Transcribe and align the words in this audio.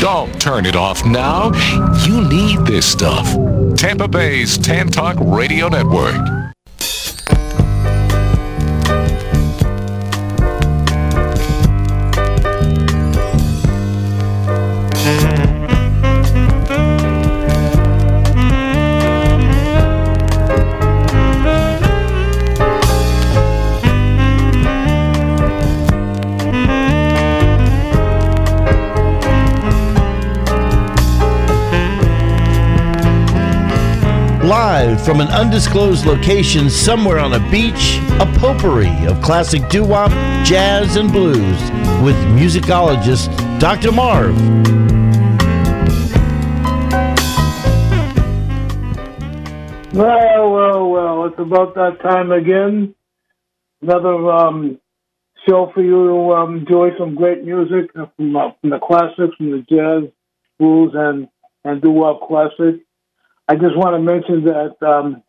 Don't 0.00 0.38
turn 0.38 0.66
it 0.66 0.76
off 0.76 1.06
now. 1.06 1.52
You 2.04 2.20
need 2.28 2.66
this 2.66 2.84
stuff. 2.84 3.26
Tampa 3.76 4.06
Bay's 4.06 4.58
Tan 4.58 4.88
Talk 4.88 5.16
Radio 5.18 5.68
Network. 5.68 6.35
Live 34.86 35.04
from 35.04 35.20
an 35.20 35.26
undisclosed 35.28 36.06
location 36.06 36.70
somewhere 36.70 37.18
on 37.18 37.32
a 37.32 37.50
beach, 37.50 37.98
a 38.20 38.26
potpourri 38.38 39.06
of 39.06 39.20
classic 39.20 39.68
doo 39.68 39.84
wop, 39.84 40.10
jazz, 40.44 40.94
and 40.94 41.10
blues 41.10 41.60
with 42.04 42.14
musicologist 42.38 43.28
Dr. 43.58 43.90
Marv. 43.90 44.36
Well, 49.92 50.52
well, 50.52 50.88
well, 50.88 51.24
it's 51.26 51.38
about 51.38 51.74
that 51.74 52.00
time 52.00 52.30
again. 52.30 52.94
Another 53.82 54.30
um, 54.30 54.78
show 55.48 55.72
for 55.74 55.82
you 55.82 56.06
to 56.06 56.32
um, 56.34 56.58
enjoy 56.58 56.90
some 56.96 57.16
great 57.16 57.42
music 57.44 57.90
from, 57.92 58.36
uh, 58.36 58.50
from 58.60 58.70
the 58.70 58.78
classics, 58.78 59.34
from 59.36 59.50
the 59.50 59.64
jazz, 59.68 60.12
blues, 60.60 60.92
and, 60.94 61.28
and 61.64 61.82
doo 61.82 61.90
wop 61.90 62.28
classic. 62.28 62.85
I 63.48 63.54
just 63.54 63.76
want 63.76 63.94
to 63.94 64.00
mention 64.00 64.44
that 64.44 64.86
um, 64.86 65.22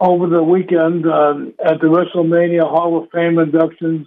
over 0.00 0.26
the 0.26 0.42
weekend 0.42 1.06
uh, 1.06 1.34
at 1.64 1.80
the 1.80 1.86
WrestleMania 1.86 2.62
Hall 2.62 3.02
of 3.02 3.10
Fame 3.10 3.38
inductions, 3.38 4.06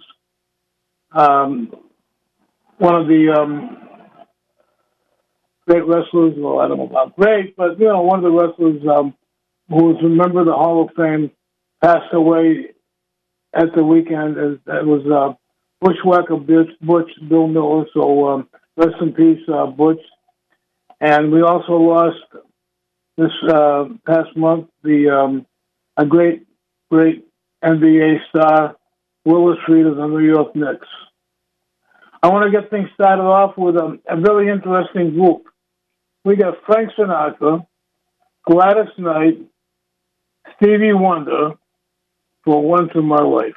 um, 1.12 1.72
one 2.78 2.96
of 2.96 3.06
the 3.06 3.32
um, 3.38 3.76
great 5.66 5.86
wrestlers, 5.86 6.34
well, 6.36 6.58
I 6.58 6.68
don't 6.68 6.78
know 6.78 6.86
about 6.86 7.16
great, 7.16 7.56
but 7.56 7.78
you 7.78 7.86
know, 7.86 8.02
one 8.02 8.18
of 8.18 8.24
the 8.24 8.30
wrestlers 8.30 8.82
um, 8.94 9.14
who 9.68 9.84
was 9.84 10.04
a 10.04 10.08
member 10.08 10.40
of 10.40 10.46
the 10.46 10.52
Hall 10.52 10.84
of 10.84 10.94
Fame 10.96 11.30
passed 11.82 12.12
away 12.12 12.70
at 13.54 13.74
the 13.74 13.82
weekend. 13.82 14.36
It 14.36 14.60
was 14.66 15.06
uh, 15.06 15.34
Bushwhacker 15.80 16.36
Butch, 16.36 16.70
Butch 16.80 17.10
Bill 17.28 17.46
Miller. 17.46 17.86
So 17.94 18.28
um, 18.28 18.48
rest 18.76 18.96
in 19.00 19.12
peace, 19.12 19.42
uh, 19.52 19.66
Butch. 19.66 20.00
And 21.00 21.30
we 21.30 21.42
also 21.42 21.72
lost 21.72 22.16
this 23.16 23.32
uh, 23.48 23.84
past 24.06 24.36
month 24.36 24.68
the 24.82 25.08
um, 25.10 25.46
a 25.96 26.04
great, 26.04 26.46
great 26.90 27.26
NBA 27.64 28.18
star, 28.28 28.76
Willis 29.24 29.58
Reed 29.68 29.86
of 29.86 29.96
the 29.96 30.06
New 30.06 30.24
York 30.24 30.54
Knicks. 30.54 30.86
I 32.22 32.28
want 32.28 32.50
to 32.50 32.60
get 32.60 32.70
things 32.70 32.88
started 32.94 33.22
off 33.22 33.56
with 33.56 33.76
a, 33.76 33.98
a 34.08 34.20
very 34.20 34.50
interesting 34.50 35.10
group. 35.14 35.44
We 36.24 36.36
got 36.36 36.54
Frank 36.66 36.90
Sinatra, 36.98 37.66
Gladys 38.50 38.92
Knight, 38.98 39.38
Stevie 40.56 40.92
Wonder, 40.92 41.52
for 42.44 42.62
once 42.62 42.90
in 42.94 43.04
my 43.04 43.22
life. 43.22 43.54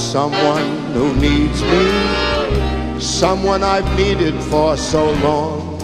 Someone 0.00 0.92
who 0.94 1.14
needs 1.16 1.62
me, 1.62 2.98
someone 2.98 3.62
I've 3.62 3.88
needed 3.96 4.34
for 4.44 4.76
so 4.76 5.12
long. 5.20 5.78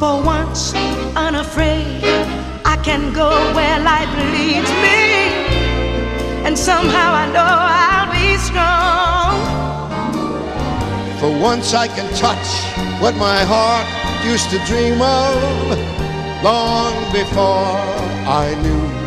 For 0.00 0.22
once, 0.24 0.72
unafraid, 1.14 2.02
I 2.64 2.76
can 2.82 3.12
go 3.12 3.30
where 3.54 3.78
life 3.80 4.12
leads 4.32 4.70
me, 4.84 5.00
and 6.46 6.58
somehow 6.58 7.12
I 7.12 7.26
know 7.36 7.54
I'll 7.84 8.10
be 8.10 8.36
strong. 8.48 9.36
For 11.20 11.30
once, 11.40 11.74
I 11.74 11.86
can 11.86 12.08
touch 12.14 12.48
what 13.02 13.14
my 13.16 13.44
heart 13.44 13.86
used 14.24 14.48
to 14.50 14.58
dream 14.64 15.00
of 15.02 15.78
long 16.42 16.94
before 17.12 17.76
I 18.26 18.56
knew 18.62 18.97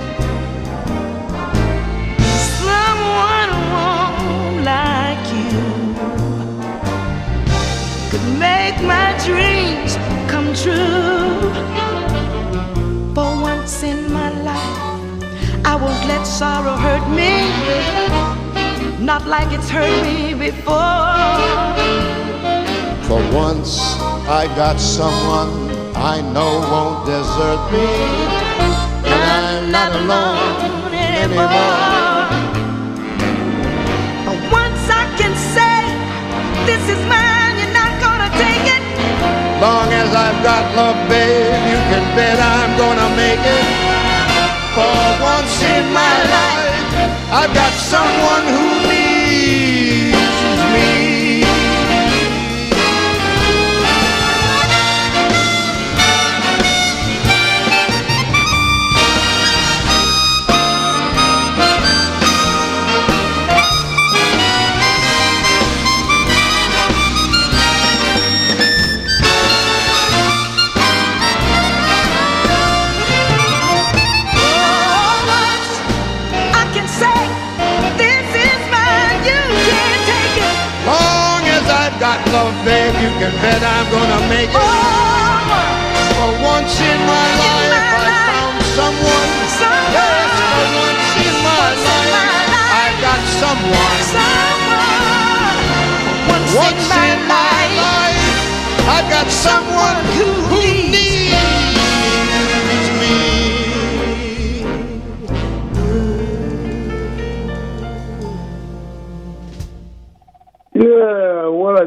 sorrow 16.42 16.76
hurt 16.76 17.08
me, 17.20 17.34
not 19.06 19.28
like 19.28 19.50
it's 19.54 19.70
hurt 19.70 19.96
me 20.04 20.34
before. 20.34 21.14
For 23.08 23.22
once, 23.32 23.78
I 24.42 24.44
got 24.56 24.80
someone 24.80 25.52
I 25.94 26.16
know 26.34 26.52
won't 26.72 27.06
desert 27.06 27.62
me, 27.74 27.90
and 29.06 29.24
I'm 29.46 29.66
not 29.78 29.92
alone 30.02 30.94
anymore. 31.22 32.26
For 34.26 34.38
once, 34.60 34.84
I 35.02 35.06
can 35.20 35.34
say, 35.54 35.78
This 36.66 36.84
is 36.90 37.02
my 37.06 37.22
Long 39.62 39.94
as 39.94 40.10
I've 40.16 40.42
got 40.42 40.64
love, 40.76 40.98
babe, 41.08 41.54
you 41.70 41.80
can 41.92 42.04
bet 42.16 42.40
I'm 42.40 42.72
gonna 42.80 43.16
make 43.16 43.46
it. 43.46 43.91
For 44.74 44.82
once 45.22 45.64
in 45.64 45.92
my 45.92 46.16
life, 46.32 46.88
I've 47.30 47.54
got 47.54 47.74
someone 47.74 48.46
who 48.56 48.88
needs 48.88 50.16
me. 50.72 51.11
Love, 82.32 82.56
babe, 82.64 82.96
you 83.04 83.12
can 83.20 83.34
bet 83.44 83.62
I'm 83.62 83.88
gonna 83.92 84.22
make 84.32 84.50
it. 84.50 84.56
For 86.16 86.32
once 86.40 86.80
in 86.80 87.00
my 87.04 87.28
life, 87.44 87.76
I 87.76 88.12
found 88.32 88.58
someone. 88.78 89.30
Yes, 89.92 90.32
for 90.52 90.68
once 90.80 91.12
in 91.28 91.36
my 91.44 91.68
life, 91.88 92.16
I 92.84 92.88
got 93.04 93.22
someone. 93.42 94.00
Once 96.56 96.88
in 97.08 97.20
my 97.28 97.62
life, 97.84 98.24
I've 98.96 99.08
got 99.10 99.28
someone 99.30 100.00
who 100.16 100.28
needs 100.92 101.31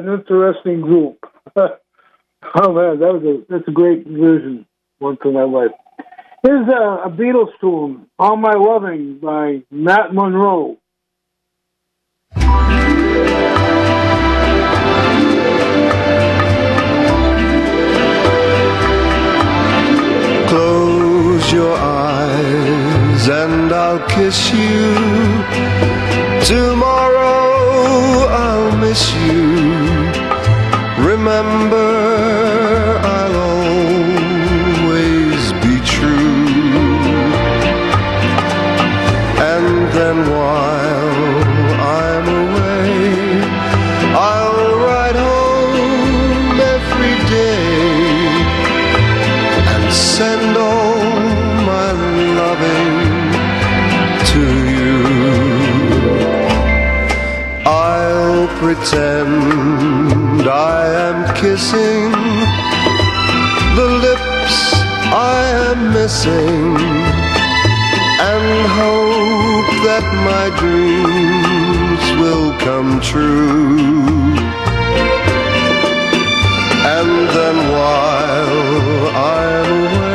an 0.01 0.13
interesting 0.13 0.81
group. 0.81 1.19
oh 1.57 2.73
man, 2.73 2.99
that 2.99 3.13
was 3.13 3.23
a 3.25 3.53
that's 3.53 3.69
a 3.69 3.73
great 3.73 4.07
version. 4.07 4.67
One 4.99 5.17
for 5.21 5.33
my 5.33 5.45
wife. 5.45 5.73
Here's 6.43 6.69
a, 6.69 7.09
a 7.09 7.11
Beatles 7.11 7.53
tune, 7.61 8.07
"All 8.19 8.37
My 8.37 8.55
Loving" 8.55 9.19
by 9.23 9.63
Matt 9.71 10.13
Monro. 10.13 10.79
Close 20.49 21.53
your 21.53 21.77
eyes 21.77 23.29
and 23.29 23.73
I'll 23.73 24.07
kiss 24.09 24.53
you. 24.53 24.95
Tomorrow 26.45 27.54
I'll 28.21 28.77
miss 28.79 29.03
you. 29.27 29.43
Remember, 31.11 31.89
I'll 33.03 33.24
pretend 58.85 60.47
I 60.47 60.85
am 61.09 61.35
kissing 61.37 62.11
the 63.79 63.89
lips 64.07 64.57
I 65.11 65.41
am 65.69 65.93
missing 65.95 66.77
and 68.31 68.47
hope 68.81 69.71
that 69.89 70.05
my 70.29 70.47
dreams 70.61 72.05
will 72.21 72.53
come 72.59 73.01
true. 73.01 74.05
And 76.97 77.11
then 77.37 77.57
while 77.73 79.09
I'm 79.17 79.71
away, 79.97 80.14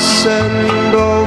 and 0.00 1.17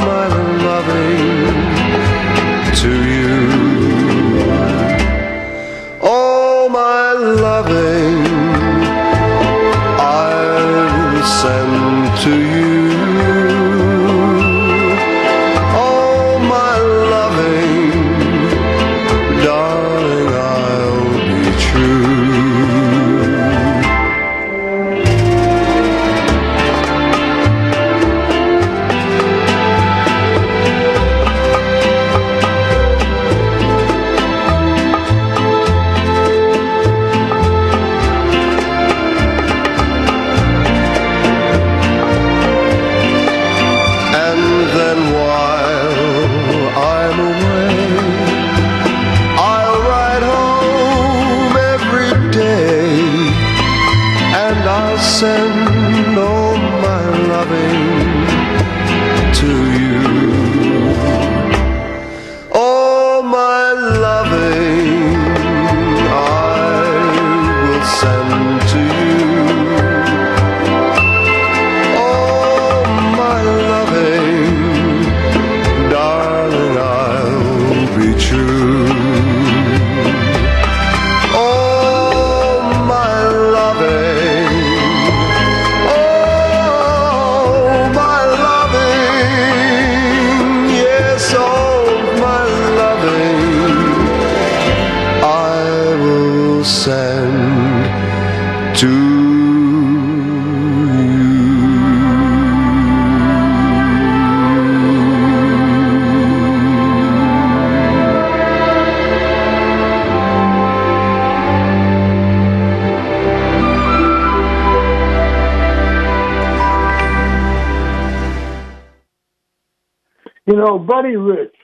know, 120.62 120.80
Buddy 120.80 121.16
Rich 121.16 121.56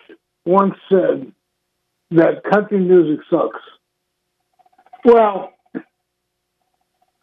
once 0.46 0.76
said 0.90 1.32
that 2.12 2.44
country 2.52 2.80
music 2.80 3.24
sucks. 3.30 3.60
Well, 5.06 5.54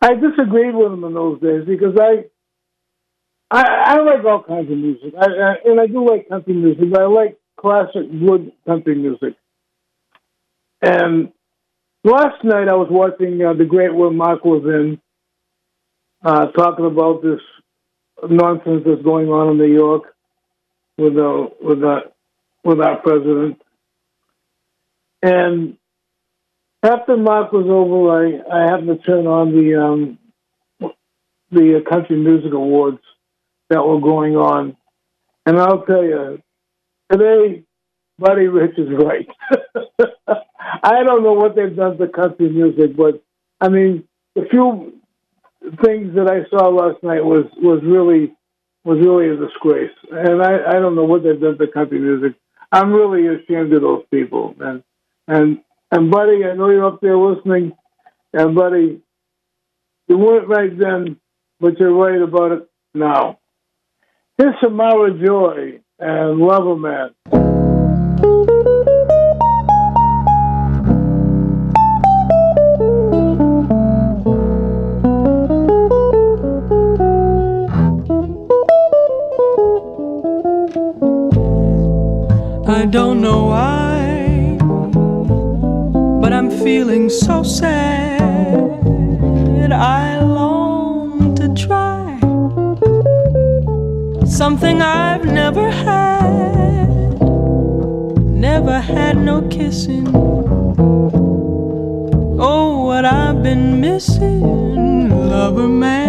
I 0.00 0.14
disagreed 0.14 0.74
with 0.74 0.92
him 0.92 1.04
in 1.04 1.14
those 1.14 1.40
days 1.40 1.64
because 1.66 1.96
I, 1.98 2.24
I, 3.50 3.62
I 3.62 4.00
like 4.00 4.24
all 4.24 4.42
kinds 4.42 4.70
of 4.70 4.78
music, 4.78 5.14
I, 5.18 5.24
I, 5.24 5.54
and 5.64 5.80
I 5.80 5.86
do 5.86 6.06
like 6.08 6.28
country 6.28 6.54
music, 6.54 6.90
but 6.90 7.00
I 7.00 7.06
like 7.06 7.38
classic, 7.58 8.10
good 8.10 8.52
country 8.66 8.94
music. 8.94 9.34
And 10.82 11.32
last 12.04 12.44
night 12.44 12.68
I 12.68 12.74
was 12.74 12.88
watching 12.90 13.40
uh, 13.42 13.54
the 13.54 13.64
great 13.64 13.94
where 13.94 14.10
Mark 14.10 14.44
was 14.44 14.64
in, 14.64 15.00
uh, 16.22 16.46
talking 16.52 16.86
about 16.86 17.22
this 17.22 17.40
nonsense 18.28 18.82
that's 18.86 19.02
going 19.02 19.28
on 19.28 19.52
in 19.52 19.58
New 19.58 19.72
York 19.72 20.13
with 20.98 21.16
uh, 21.16 21.46
with 21.60 21.82
uh, 21.82 22.00
with 22.64 22.80
our 22.80 23.00
president. 23.00 23.60
And 25.22 25.76
after 26.82 27.16
Mark 27.16 27.52
was 27.52 27.66
over, 27.66 28.10
I, 28.10 28.64
I 28.64 28.70
happened 28.70 28.88
to 28.88 28.98
turn 28.98 29.26
on 29.26 29.52
the 29.52 29.82
um, 29.82 30.18
the 31.50 31.84
country 31.88 32.16
music 32.16 32.52
awards 32.52 33.00
that 33.70 33.82
were 33.82 34.00
going 34.00 34.36
on, 34.36 34.76
and 35.46 35.58
I'll 35.58 35.84
tell 35.84 36.04
you, 36.04 36.42
today 37.10 37.64
Buddy 38.18 38.46
Rich 38.46 38.78
is 38.78 38.88
right. 38.90 39.26
I 40.82 41.02
don't 41.02 41.22
know 41.22 41.32
what 41.32 41.56
they've 41.56 41.74
done 41.74 41.98
to 41.98 42.08
country 42.08 42.50
music, 42.50 42.96
but 42.96 43.22
I 43.60 43.68
mean, 43.68 44.04
the 44.34 44.46
few 44.50 44.92
things 45.82 46.14
that 46.14 46.30
I 46.30 46.48
saw 46.50 46.68
last 46.68 47.02
night 47.02 47.24
was 47.24 47.46
was 47.56 47.80
really 47.82 48.34
was 48.84 48.98
really 49.00 49.30
a 49.30 49.36
disgrace, 49.36 49.96
and 50.10 50.42
I, 50.42 50.70
I 50.70 50.72
don't 50.74 50.94
know 50.94 51.04
what 51.04 51.22
they've 51.22 51.40
done 51.40 51.58
to 51.58 51.66
country 51.66 51.98
music. 51.98 52.34
I'm 52.70 52.92
really 52.92 53.26
ashamed 53.26 53.72
of 53.72 53.82
those 53.82 54.04
people, 54.10 54.54
and 54.60 54.82
and 55.26 55.60
and 55.90 56.10
buddy, 56.10 56.44
I 56.44 56.54
know 56.54 56.70
you're 56.70 56.86
up 56.86 57.00
there 57.00 57.16
listening, 57.16 57.72
and 58.32 58.54
buddy, 58.54 59.00
you 60.08 60.18
weren't 60.18 60.48
right 60.48 60.76
then, 60.78 61.18
but 61.60 61.78
you're 61.78 61.94
right 61.94 62.20
about 62.20 62.52
it 62.52 62.68
now. 62.92 63.38
Here's 64.36 64.54
Samara 64.62 65.12
Joy 65.24 65.80
and 65.98 66.38
Lover 66.38 66.76
Man. 66.76 67.43
Don't 82.94 83.20
know 83.20 83.46
why, 83.46 84.56
but 86.20 86.32
I'm 86.32 86.48
feeling 86.48 87.10
so 87.10 87.42
sad. 87.42 88.22
I 89.72 90.20
long 90.20 91.34
to 91.34 91.48
try 91.54 92.16
something 94.24 94.80
I've 94.80 95.24
never 95.24 95.68
had. 95.72 97.20
Never 98.46 98.78
had 98.78 99.16
no 99.16 99.42
kissing. 99.48 100.06
Oh, 102.38 102.84
what 102.86 103.04
I've 103.04 103.42
been 103.42 103.80
missing, 103.80 105.10
lover 105.30 105.66
man. 105.66 106.03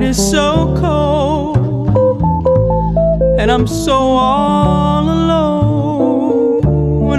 Night 0.00 0.08
is 0.08 0.30
so 0.30 0.74
cold, 0.78 1.88
and 3.38 3.50
I'm 3.50 3.66
so 3.66 3.92
all 3.92 5.04
alone. 5.04 6.60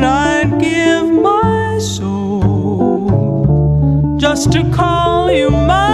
I'd 0.03 0.59
give 0.59 1.07
my 1.07 1.77
soul 1.77 3.07
just 4.17 4.51
to 4.53 4.63
call 4.71 5.31
you 5.31 5.51
my 5.51 5.90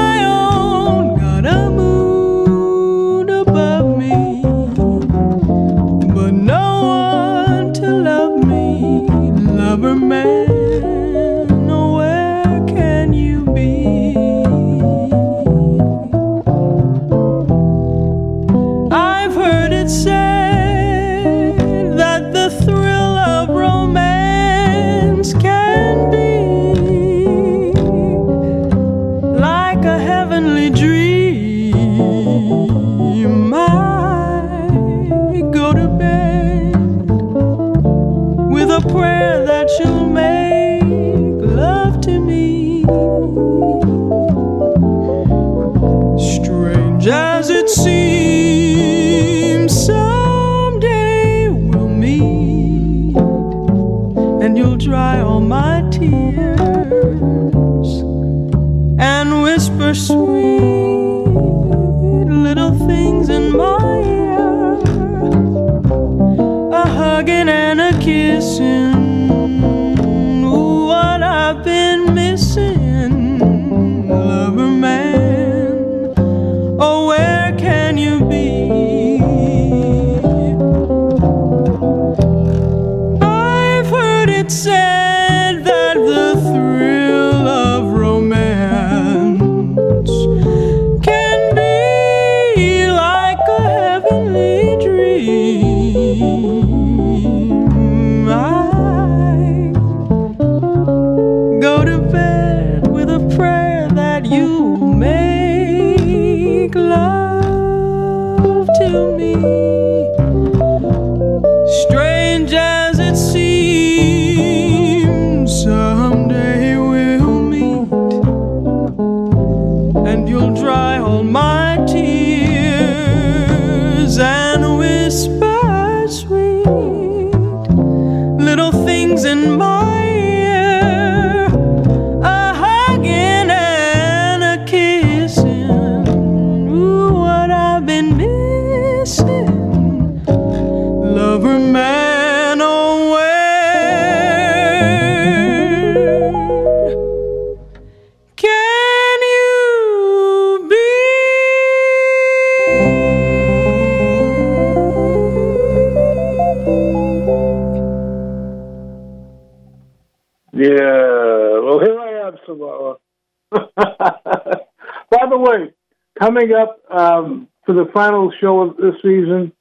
coming 166.28 166.52
up 166.54 166.82
um, 166.92 167.48
for 167.66 167.74
the 167.74 167.90
final 167.94 168.32
show 168.42 168.60
of 168.60 168.76
this 168.76 168.96
season 169.02 169.54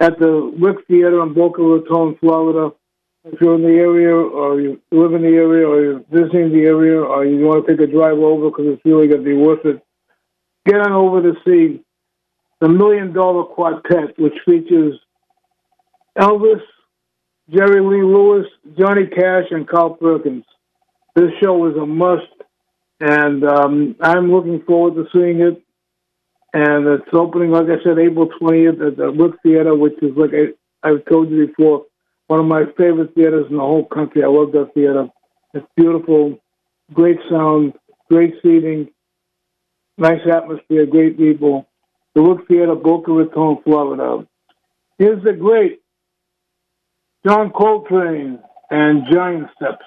at 0.00 0.18
the 0.18 0.50
Wick 0.58 0.76
Theater 0.88 1.22
in 1.22 1.34
Boca 1.34 1.60
Raton, 1.62 2.16
Florida. 2.18 2.74
If 3.24 3.38
you're 3.40 3.56
in 3.56 3.62
the 3.62 3.68
area, 3.68 4.14
or 4.14 4.58
you 4.58 4.80
live 4.90 5.12
in 5.12 5.20
the 5.20 5.28
area, 5.28 5.68
or 5.68 5.82
you're 5.82 6.04
visiting 6.10 6.50
the 6.50 6.64
area, 6.64 6.98
or 6.98 7.26
you 7.26 7.44
want 7.44 7.66
to 7.66 7.76
take 7.76 7.86
a 7.86 7.92
drive 7.92 8.18
over 8.18 8.48
because 8.48 8.66
it's 8.68 8.84
really 8.86 9.06
going 9.06 9.22
to 9.22 9.24
be 9.24 9.36
worth 9.36 9.64
it, 9.66 9.84
get 10.66 10.80
on 10.80 10.92
over 10.92 11.22
to 11.22 11.34
see 11.46 11.84
the 12.60 12.68
Million 12.68 13.12
Dollar 13.12 13.44
Quartet, 13.44 14.18
which 14.18 14.34
features 14.46 14.98
Elvis, 16.18 16.62
Jerry 17.50 17.82
Lee 17.82 18.02
Lewis, 18.02 18.46
Johnny 18.78 19.06
Cash, 19.06 19.44
and 19.50 19.68
Carl 19.68 19.90
Perkins. 19.90 20.44
This 21.14 21.30
show 21.42 21.66
is 21.66 21.76
a 21.76 21.86
must, 21.86 22.32
and 22.98 23.44
um, 23.44 23.94
I'm 24.00 24.32
looking 24.32 24.62
forward 24.62 24.94
to 24.94 25.06
seeing 25.12 25.40
it. 25.40 25.62
And 26.54 26.86
it's 26.86 27.08
opening, 27.14 27.50
like 27.50 27.66
I 27.66 27.82
said, 27.82 27.98
April 27.98 28.28
20th 28.40 28.86
at 28.86 28.96
the 28.96 29.10
Wick 29.10 29.32
Theater, 29.42 29.74
which 29.74 29.94
is, 30.02 30.12
like 30.16 30.32
I, 30.32 30.88
I've 30.88 31.04
told 31.06 31.30
you 31.30 31.46
before, 31.46 31.86
one 32.26 32.40
of 32.40 32.46
my 32.46 32.64
favorite 32.76 33.14
theaters 33.14 33.46
in 33.50 33.56
the 33.56 33.62
whole 33.62 33.86
country. 33.86 34.22
I 34.22 34.28
love 34.28 34.52
that 34.52 34.72
theater. 34.74 35.08
It's 35.54 35.66
beautiful, 35.76 36.38
great 36.92 37.18
sound, 37.30 37.74
great 38.10 38.34
seating, 38.42 38.88
nice 39.98 40.20
atmosphere, 40.30 40.86
great 40.86 41.16
people. 41.16 41.68
The 42.14 42.22
Wick 42.22 42.46
Theater, 42.48 42.74
Boca 42.74 43.12
Raton, 43.12 43.58
Florida. 43.64 44.26
Here's 44.98 45.22
the 45.24 45.32
great 45.32 45.80
John 47.26 47.50
Coltrane 47.50 48.38
and 48.70 49.04
Giant 49.10 49.48
Steps. 49.56 49.84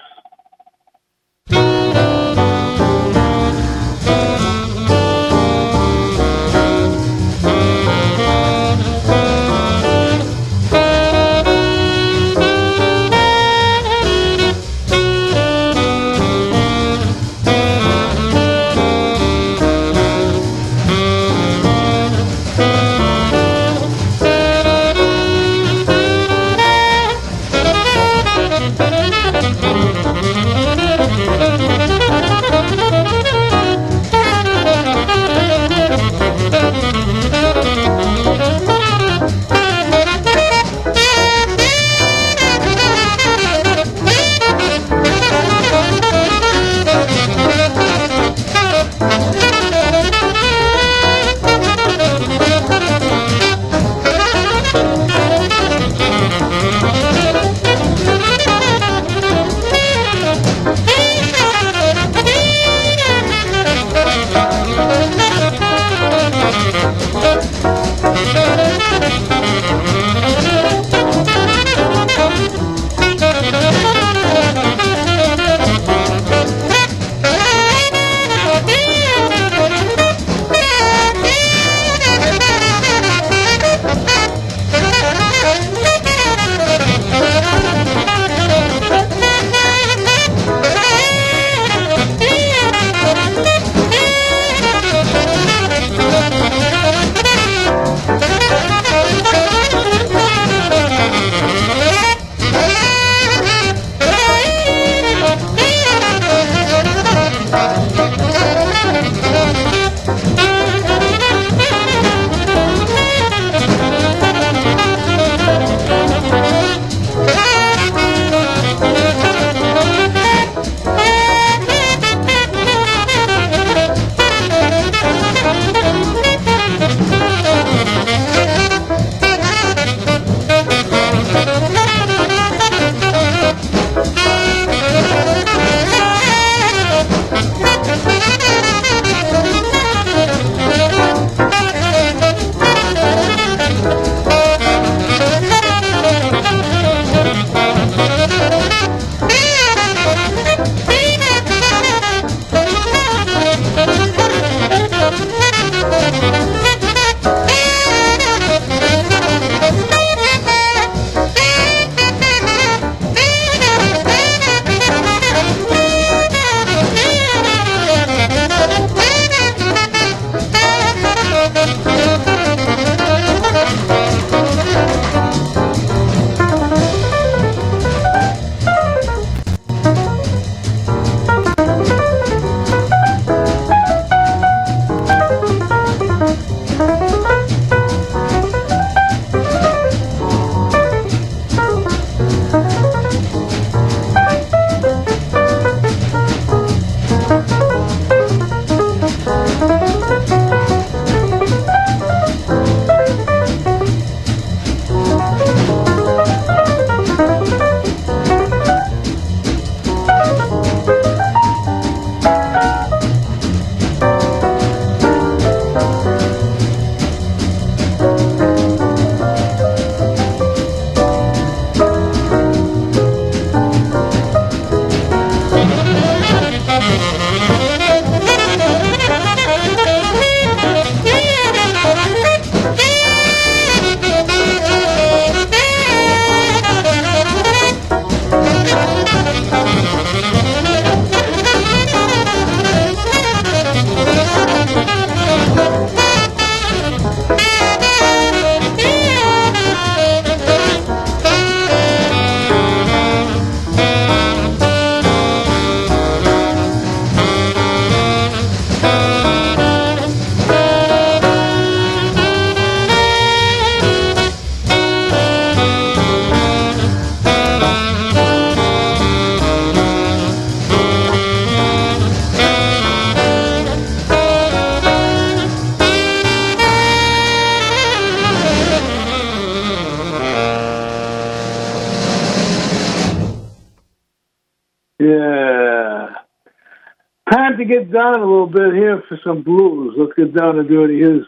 Get 287.66 287.92
down 287.92 288.20
a 288.20 288.24
little 288.24 288.46
bit 288.46 288.74
here 288.74 289.02
for 289.08 289.18
some 289.24 289.42
blues. 289.42 289.94
Let's 289.98 290.12
get 290.16 290.34
down 290.34 290.58
and 290.58 290.68
dirty. 290.68 290.98
Here's 290.98 291.26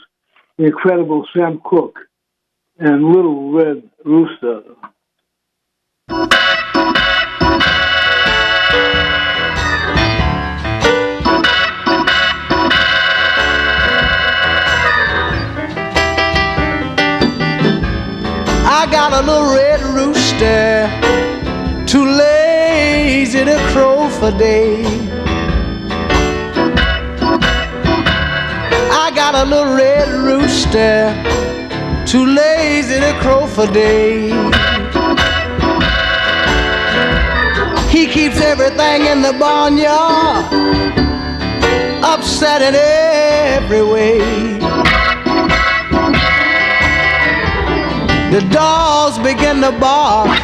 the 0.57 0.67
incredible 0.67 1.27
Sam 1.37 1.61
Cooke 1.65 1.99
and 2.79 3.05
Little 3.05 3.53
Red 3.53 3.83
Rooster. 4.05 4.63
I 18.71 18.87
got 18.91 19.13
a 19.13 19.21
little 19.27 19.55
red 19.55 19.81
rooster, 19.95 20.89
too 21.87 22.05
lazy 22.05 23.45
to 23.45 23.59
crow 23.73 24.09
for 24.09 24.31
day. 24.39 24.98
A 29.39 29.45
little 29.45 29.73
red 29.77 30.09
rooster, 30.09 31.15
too 32.05 32.27
lazy 32.27 32.99
to 32.99 33.17
crow 33.21 33.47
for 33.47 33.69
day. 33.69 34.31
He 37.89 38.09
keeps 38.09 38.41
everything 38.41 39.07
in 39.07 39.23
the 39.23 39.33
barnyard 39.39 40.45
upset 42.03 42.63
in 42.63 42.75
every 42.75 43.83
way. 43.83 44.19
The 48.35 48.45
dogs 48.51 49.19
begin 49.19 49.61
to 49.61 49.71
bark. 49.71 50.37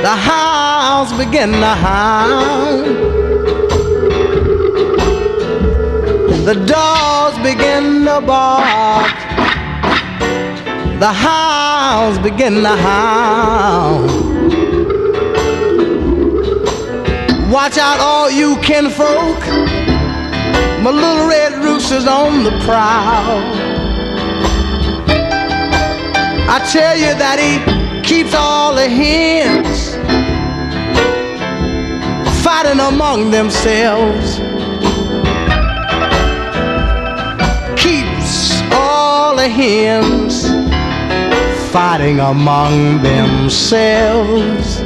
The 0.00 0.16
hounds 0.16 1.12
begin 1.18 1.52
to 1.52 1.74
howl. 1.84 3.29
The 6.50 6.66
dogs 6.66 7.38
begin 7.44 8.04
to 8.06 8.20
bark. 8.20 9.14
The 10.98 11.12
hounds 11.12 12.18
begin 12.18 12.54
to 12.64 12.74
howl. 12.74 14.02
Watch 17.52 17.78
out, 17.78 18.00
all 18.00 18.28
you 18.28 18.56
kinfolk. 18.62 19.38
My 20.82 20.90
little 20.90 21.28
red 21.28 21.52
rooster's 21.62 22.08
on 22.08 22.42
the 22.42 22.50
prowl. 22.64 23.42
I 26.50 26.68
tell 26.72 26.96
you 26.96 27.14
that 27.14 27.38
he 27.38 28.02
keeps 28.02 28.34
all 28.34 28.74
the 28.74 28.88
hens 28.88 29.94
fighting 32.42 32.80
among 32.80 33.30
themselves. 33.30 34.49
The 39.40 39.48
hens 39.48 40.46
fighting 41.72 42.20
among 42.20 43.00
themselves. 43.02 44.80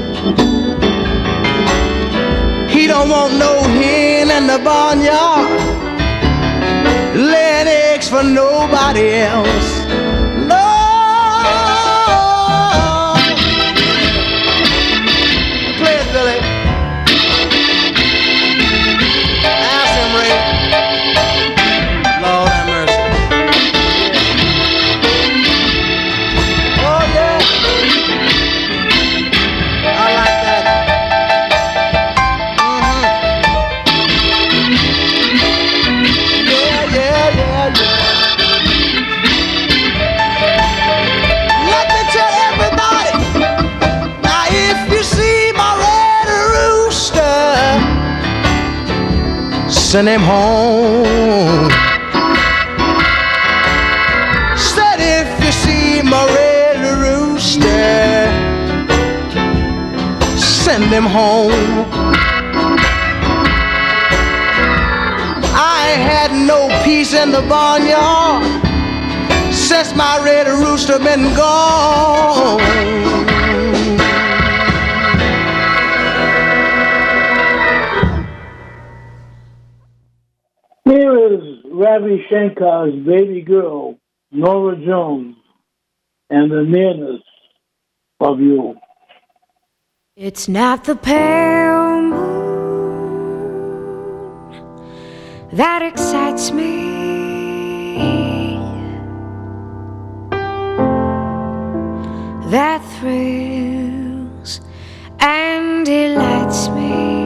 He 2.72 2.86
don't 2.86 3.08
want 3.08 3.34
no 3.34 3.62
hen 3.64 4.30
in 4.30 4.46
the 4.46 4.60
barnyard 4.62 5.60
laying 7.16 7.66
eggs 7.66 8.08
for 8.08 8.22
nobody 8.22 9.14
else. 9.14 9.83
Send 49.94 50.08
him 50.08 50.22
home. 50.22 51.70
Said 54.58 54.98
if 54.98 55.44
you 55.44 55.52
see 55.52 56.02
my 56.02 56.26
red 56.34 56.80
rooster, 57.04 58.26
send 60.36 60.86
him 60.86 61.04
home. 61.04 61.86
I 65.54 65.94
had 66.10 66.32
no 66.32 66.66
peace 66.82 67.14
in 67.14 67.30
the 67.30 67.42
barnyard 67.42 68.42
since 69.54 69.94
my 69.94 70.18
red 70.24 70.48
rooster 70.48 70.98
been 70.98 71.32
gone. 71.36 73.43
Ravi 81.76 82.24
Shankar's 82.30 83.04
baby 83.04 83.42
girl, 83.42 83.98
Norah 84.30 84.76
Jones, 84.76 85.34
and 86.30 86.48
the 86.50 86.62
nearness 86.62 87.20
of 88.20 88.38
you. 88.38 88.76
It's 90.16 90.46
not 90.46 90.84
the 90.84 90.94
pale 90.94 92.00
moon 92.00 92.44
that 95.52 95.82
excites 95.82 96.52
me. 96.52 96.94
That 102.50 102.80
thrills 103.00 104.60
and 105.18 105.84
delights 105.84 106.68
me. 106.68 107.23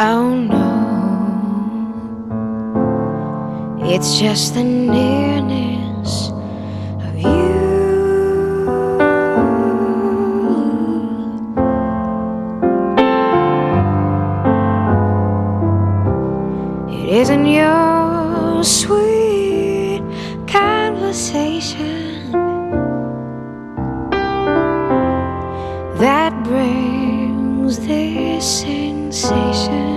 Oh 0.00 0.32
no, 0.32 0.76
it's 3.84 4.16
just 4.20 4.54
the 4.54 4.62
nearness 4.62 6.28
of 7.02 7.18
you. 7.18 7.48
It 16.88 17.08
isn't 17.22 17.46
your 17.46 18.62
sweet 18.62 20.04
conversation 20.46 22.30
that 25.98 26.32
brings 26.44 27.80
this 27.80 28.60
sensation. 28.60 29.87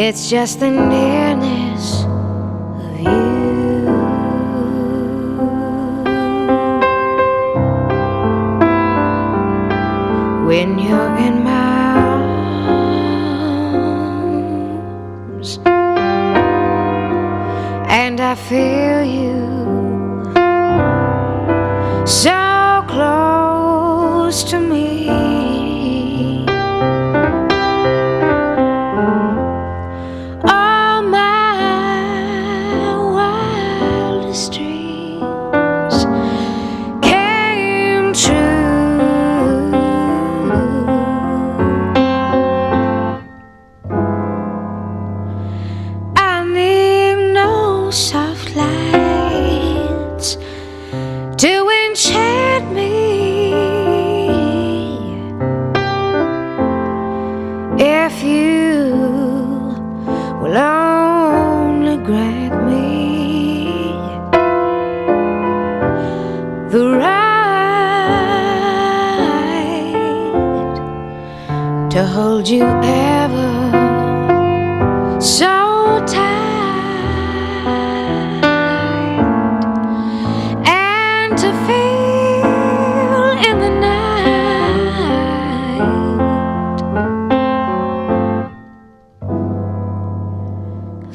It's 0.00 0.30
just 0.30 0.60
the 0.60 0.70
nearness 0.70 2.09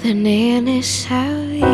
the 0.05 0.13
nearness 0.13 1.05
of 1.09 1.49
you. 1.51 1.65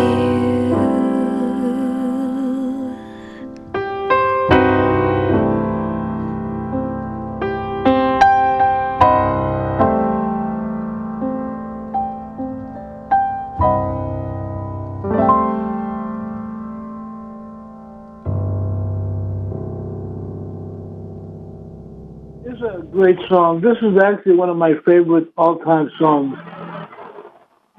This 22.46 22.54
is 22.56 22.62
a 22.62 22.82
great 22.91 23.17
song. 23.28 23.60
This 23.60 23.76
is 23.82 24.02
actually 24.02 24.36
one 24.36 24.50
of 24.50 24.56
my 24.56 24.76
favorite 24.86 25.28
all-time 25.36 25.91
songs. 26.00 26.38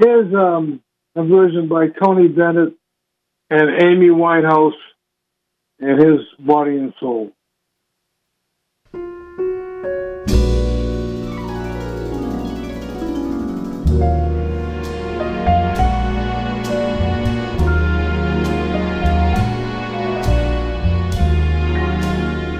Here's 0.02 0.34
um, 0.34 0.82
a 1.14 1.22
version 1.22 1.68
by 1.68 1.86
Tony 1.86 2.26
Bennett 2.26 2.74
and 3.50 3.82
Amy 3.84 4.08
Winehouse 4.08 4.72
and 5.78 6.00
his 6.00 6.26
Body 6.40 6.76
and 6.76 6.92
Soul. 6.98 7.30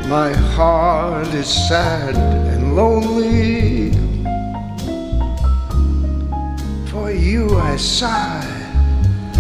My 0.08 0.32
heart 0.54 1.26
is 1.34 1.48
sad 1.48 2.14
and 2.14 2.76
lonely. 2.76 3.21
I 7.72 7.76
sigh, 7.76 9.32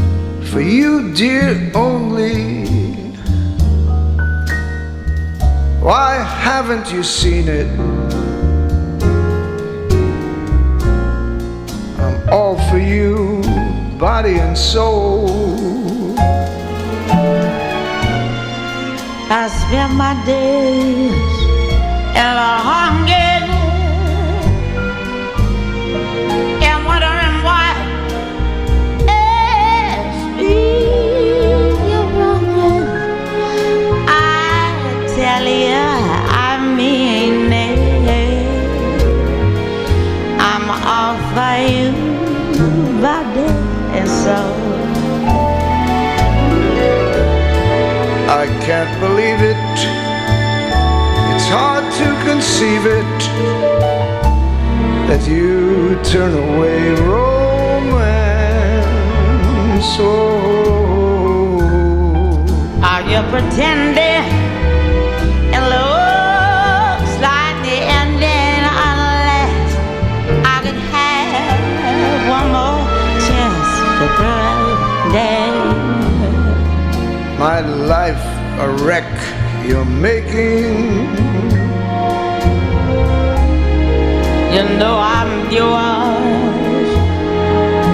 for 0.50 0.62
you, 0.62 1.12
dear, 1.12 1.70
only. 1.74 2.64
Why 5.82 6.14
haven't 6.14 6.90
you 6.90 7.02
seen 7.02 7.46
it? 7.46 7.68
I'm 12.00 12.30
all 12.30 12.56
for 12.70 12.78
you, 12.78 13.42
body 13.98 14.38
and 14.38 14.56
soul. 14.56 16.16
I 19.28 19.48
spend 19.60 19.94
my 19.98 20.14
days 20.24 21.12
in 22.16 22.32
a 22.48 22.56
hunger 22.70 23.31
tell 35.22 35.46
you, 35.46 35.86
I 36.48 36.52
mean 36.78 37.52
it. 37.52 37.78
I'm 40.50 40.66
all 40.94 41.16
for 41.34 41.56
you, 41.74 41.90
body 43.04 43.50
and 43.98 44.08
soul. 44.22 44.54
I 48.42 48.44
can't 48.66 48.94
believe 49.04 49.40
it. 49.52 49.74
It's 51.32 51.48
hard 51.56 51.86
to 52.00 52.08
conceive 52.28 52.84
it 53.00 53.20
that 55.08 55.22
you 55.28 55.46
turn 56.12 56.32
away 56.46 56.78
romance. 57.14 58.32
Oh, 60.00 61.62
Are 62.90 63.02
you 63.12 63.20
pretending? 63.30 64.41
Life 77.92 78.24
a 78.58 78.68
wreck 78.84 79.12
you're 79.68 79.84
making. 79.84 81.12
You 84.54 84.64
know 84.78 84.96
I'm 84.98 85.32
yours 85.52 86.90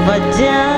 for 0.06 0.18
just 0.38 0.77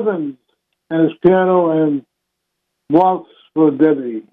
Evans 0.00 0.36
and 0.90 1.02
his 1.02 1.18
piano 1.22 1.70
and 1.70 2.04
Waltz 2.90 3.30
for 3.54 3.70
Debby. 3.70 4.24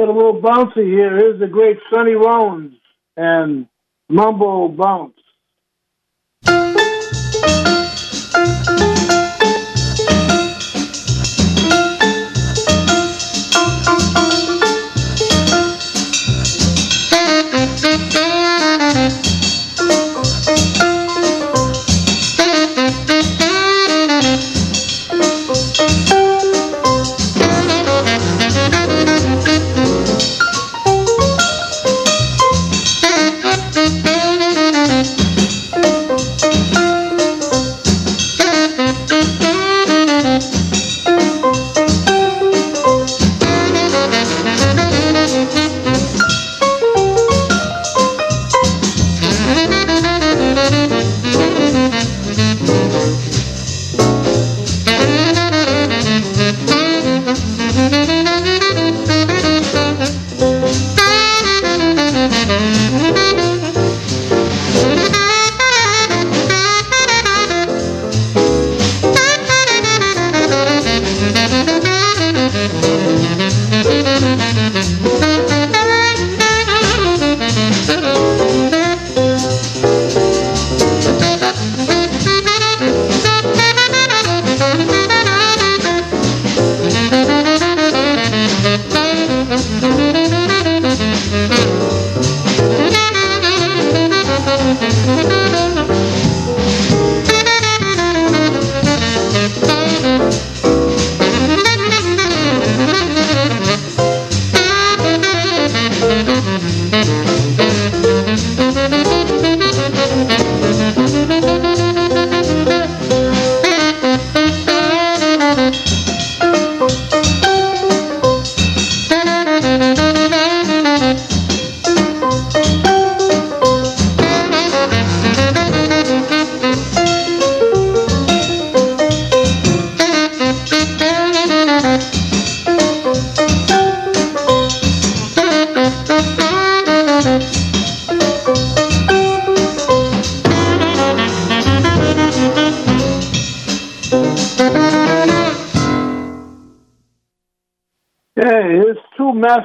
Get 0.00 0.08
a 0.08 0.12
little 0.12 0.40
bouncy 0.40 0.86
here. 0.86 1.14
Here's 1.14 1.38
the 1.38 1.46
great 1.46 1.76
Sonny 1.92 2.14
Rollins 2.14 2.72
and 3.18 3.66
Mambo 4.08 4.68
Bounce. 4.68 5.19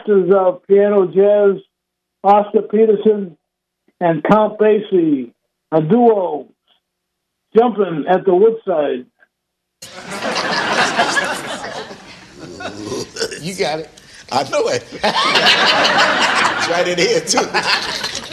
Masters 0.06 0.34
of 0.36 0.66
piano 0.68 1.08
jazz, 1.08 1.62
Oscar 2.24 2.62
Peterson 2.64 3.38
and 4.00 4.24
Count 4.24 4.60
Basie, 4.60 5.34
a 5.72 5.82
duo 5.82 6.48
jumping 7.56 8.06
at 8.10 8.26
the 8.26 8.36
Woodside. 8.36 9.06
You 13.42 13.56
got 13.56 13.80
it. 13.80 13.90
I 14.32 14.50
know 14.50 14.68
it. 14.70 14.84
it's 14.92 15.04
right 16.70 16.88
in 16.88 16.98
here, 16.98 17.22
too. 17.22 18.25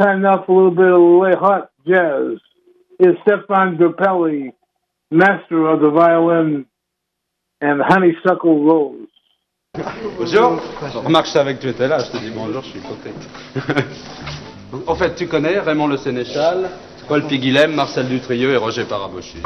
Yeah, 0.00 0.06
it's 0.06 0.12
time 0.12 0.22
now 0.22 0.44
for 0.44 0.52
a 0.52 0.56
little 0.56 0.70
bit 0.70 0.92
of 0.92 1.00
late 1.22 1.38
hot 1.38 1.70
jazz. 1.86 2.40
Is 2.98 3.16
Stefan 3.22 3.78
Grappelli, 3.78 4.52
master 5.10 5.68
of 5.68 5.80
the 5.80 5.90
violin 5.90 6.66
and 7.60 7.80
honeysuckle 7.82 8.64
rose. 8.64 9.06
Bonjour. 10.18 10.60
Remarque, 11.04 11.26
je 11.26 11.32
savais 11.32 11.54
que 11.54 11.62
tu 11.62 11.68
étais 11.68 11.88
là, 11.88 11.98
je 12.00 12.10
te 12.10 12.18
dis 12.18 12.30
bonjour, 12.30 12.62
je 12.62 12.70
suis 12.70 12.80
côté. 12.80 13.10
en 14.86 14.94
fait, 14.96 15.14
tu 15.14 15.28
connais 15.28 15.58
Raymond 15.60 15.86
Le 15.86 15.96
Sénéchal, 15.96 16.70
Paul 17.08 17.26
Piguilhem, 17.26 17.74
Marcel 17.74 18.08
Dutrieux 18.08 18.52
et 18.52 18.56
Roger 18.56 18.84
Parabochi. 18.84 19.38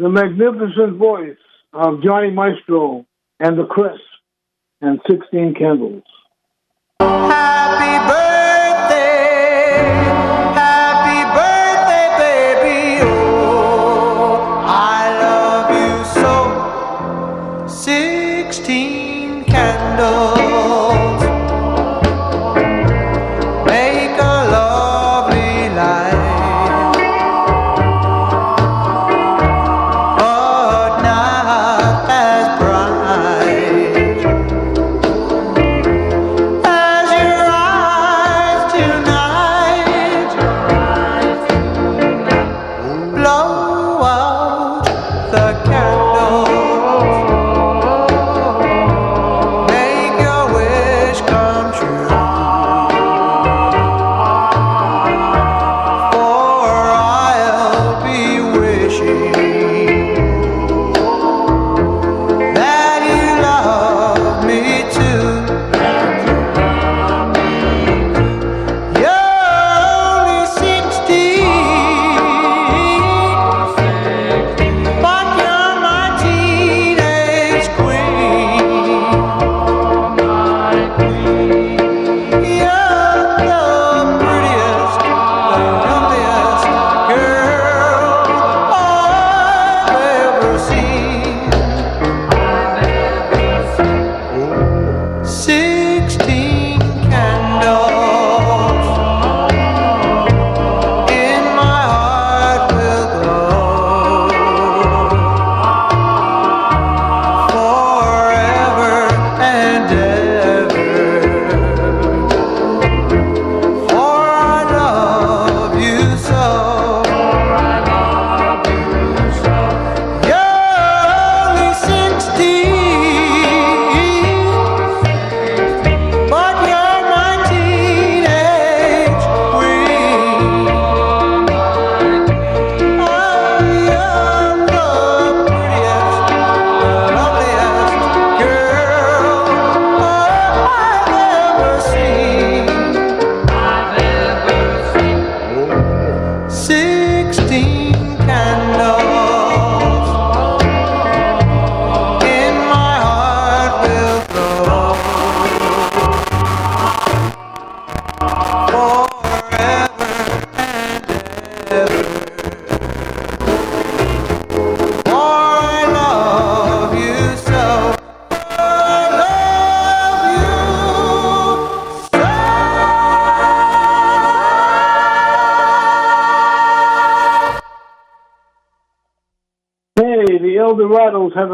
The 0.00 0.08
magnificent 0.08 0.96
voice 0.96 1.36
of 1.74 2.02
Johnny 2.02 2.30
Maestro 2.30 3.04
and 3.38 3.58
the 3.58 3.66
Crests 3.66 4.00
and 4.80 4.98
16 5.10 5.56
Candles. 5.58 6.04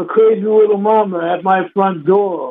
Crazy 0.07 0.41
little 0.41 0.79
mama 0.79 1.19
at 1.37 1.43
my 1.43 1.69
front 1.73 2.05
door. 2.05 2.46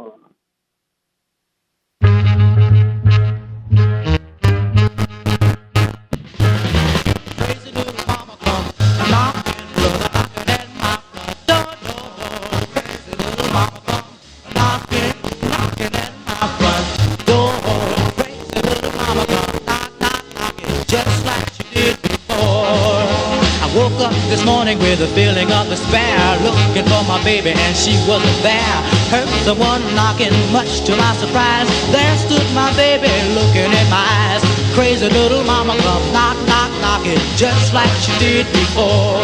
Morning 24.66 24.82
with 24.82 25.00
a 25.00 25.06
feeling 25.14 25.46
of 25.52 25.68
despair, 25.70 26.18
looking 26.42 26.82
for 26.90 26.98
my 27.06 27.22
baby 27.22 27.54
and 27.54 27.76
she 27.76 27.94
wasn't 28.02 28.42
there. 28.42 28.78
Heard 29.14 29.30
someone 29.46 29.78
knocking, 29.94 30.34
much 30.50 30.82
to 30.90 30.96
my 30.98 31.14
surprise. 31.22 31.70
There 31.94 32.16
stood 32.18 32.42
my 32.50 32.74
baby 32.74 33.06
looking 33.38 33.70
in 33.70 33.86
my 33.86 34.02
eyes. 34.26 34.42
Crazy 34.74 35.06
little 35.06 35.44
mama 35.44 35.78
come 35.86 36.02
knock, 36.10 36.34
knock, 36.50 36.72
knocking, 36.82 37.20
just 37.38 37.70
like 37.78 37.94
she 38.02 38.10
did 38.18 38.42
before. 38.50 39.22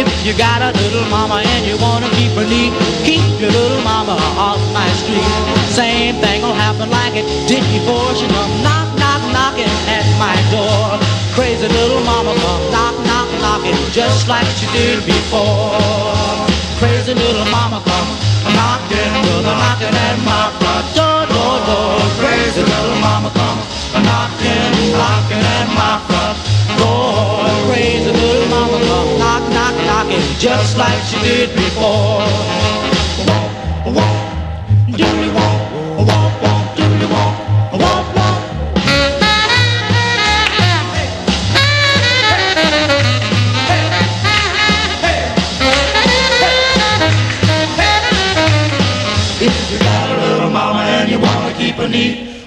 If 0.00 0.08
you 0.24 0.32
got 0.32 0.64
a 0.64 0.72
little 0.72 1.04
mama 1.12 1.44
and 1.44 1.62
you 1.68 1.76
wanna 1.76 2.08
keep 2.16 2.32
her 2.40 2.48
neat, 2.48 2.72
keep 3.04 3.20
your 3.36 3.52
little 3.52 3.84
mama 3.84 4.16
off 4.40 4.60
my 4.72 4.88
street. 5.04 5.28
Same 5.76 6.16
thing 6.24 6.40
will 6.40 6.56
happen 6.56 6.88
like 6.88 7.20
it 7.20 7.28
did 7.44 7.64
before. 7.68 8.16
She 8.16 8.24
come 8.32 8.54
knock, 8.64 8.88
knock, 8.96 9.20
knocking 9.28 9.74
at 9.92 10.08
my 10.16 10.36
door. 10.48 10.96
Crazy 11.36 11.68
little 11.68 12.00
mama 12.00 12.32
come 12.32 12.64
knock, 12.72 12.96
knock, 13.04 13.09
knocking 13.50 13.74
just 13.90 14.28
like 14.28 14.46
she 14.58 14.66
did 14.70 15.04
before. 15.04 15.74
Crazy 16.78 17.14
little 17.14 17.48
mama 17.50 17.82
come 17.82 18.10
knocking, 18.54 19.10
brother 19.26 19.56
knocking 19.62 19.96
at 20.06 20.18
my 20.22 20.44
front 20.58 20.86
door, 20.94 21.22
door, 21.34 21.58
door. 21.66 21.98
Crazy 22.22 22.62
little 22.62 22.98
mama 23.02 23.30
come 23.34 23.60
knocking, 24.06 24.70
knocking 24.94 25.44
at 25.58 25.68
my 25.80 25.94
front 26.06 26.36
door. 26.78 27.50
Crazy 27.66 28.12
little 28.22 28.48
mama 28.54 28.78
come 28.86 29.18
knock, 29.18 29.44
knock, 29.56 29.74
knocking 29.88 30.24
just 30.38 30.78
like 30.78 31.02
she 31.10 31.18
did 31.26 31.50
before. 31.56 32.99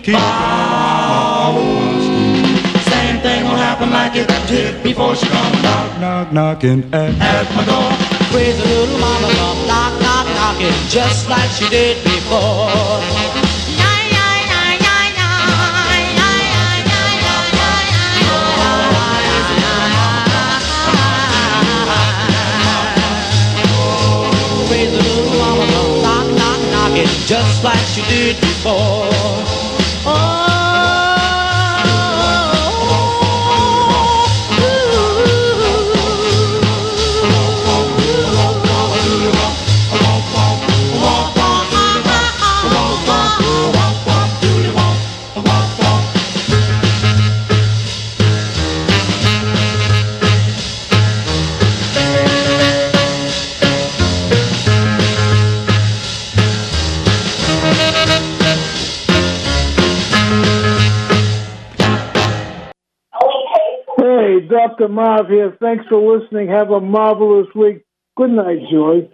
keep. 0.04 0.20
Same 2.92 3.18
thing 3.24 3.46
will 3.46 3.56
happen 3.56 3.90
like 3.90 4.16
it 4.16 4.28
did 4.48 4.84
before 4.84 5.16
she 5.16 5.28
come 5.28 5.62
knock, 5.62 6.00
knock, 6.02 6.34
knocking 6.34 6.84
at, 6.94 7.16
at 7.22 7.48
my 7.56 7.64
door. 7.64 7.92
Crazy 8.32 8.62
little 8.62 9.00
mama 9.00 9.30
come 9.40 9.68
knock, 9.68 9.94
knock, 10.02 10.28
knocking 10.36 10.76
just 10.90 11.30
like 11.30 11.50
she 11.52 11.70
did 11.70 12.04
before. 12.04 13.34
just 27.26 27.64
like 27.64 27.98
you 27.98 28.04
did 28.04 28.36
before. 28.42 29.23
Dr. 64.78 64.88
Marv 64.88 65.28
here. 65.28 65.56
Thanks 65.60 65.86
for 65.88 66.18
listening. 66.18 66.48
Have 66.50 66.72
a 66.72 66.82
marvelous 66.82 67.48
week. 67.54 67.86
Good 68.18 68.32
night, 68.32 68.60
Joy. 68.72 69.08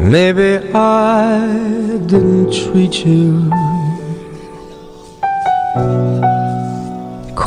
Maybe 0.00 0.72
I 0.74 1.98
didn't 2.06 2.52
treat 2.52 3.04
you 3.04 3.52